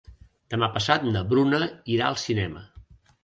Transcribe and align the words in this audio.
Demà 0.53 0.69
passat 0.77 1.05
na 1.09 1.21
Bruna 1.33 1.61
irà 1.97 2.07
al 2.09 2.19
cinema. 2.25 2.65